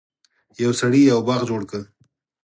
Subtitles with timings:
[0.63, 1.81] یو سړي یو باغ جوړ کړ.